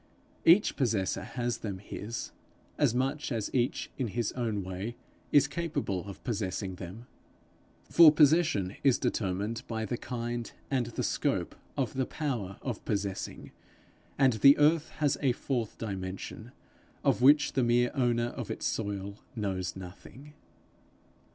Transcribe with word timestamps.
Each 0.45 0.75
possessor 0.75 1.21
has 1.21 1.59
them 1.59 1.77
his, 1.77 2.31
as 2.75 2.95
much 2.95 3.31
as 3.31 3.53
each 3.53 3.91
in 3.99 4.07
his 4.07 4.31
own 4.31 4.63
way 4.63 4.95
is 5.31 5.45
capable 5.47 6.09
of 6.09 6.23
possessing 6.23 6.73
them. 6.77 7.05
For 7.87 8.11
possession 8.11 8.77
is 8.83 8.97
determined 8.97 9.61
by 9.67 9.85
the 9.85 9.97
kind 9.99 10.51
and 10.71 10.87
the 10.87 11.03
scope 11.03 11.55
of 11.77 11.93
the 11.93 12.07
power 12.07 12.57
of 12.63 12.83
possessing; 12.83 13.51
and 14.17 14.33
the 14.33 14.57
earth 14.57 14.89
has 15.03 15.19
a 15.21 15.33
fourth 15.33 15.77
dimension 15.77 16.51
of 17.03 17.21
which 17.21 17.53
the 17.53 17.61
mere 17.63 17.91
owner 17.93 18.29
of 18.29 18.49
its 18.49 18.65
soil 18.65 19.19
knows 19.35 19.75
nothing. 19.75 20.33